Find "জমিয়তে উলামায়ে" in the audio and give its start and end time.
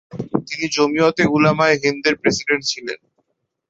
0.75-1.75